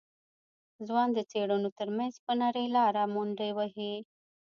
[0.87, 3.93] ځوان د څېړيو تر منځ په نرۍ لاره منډې وهلې.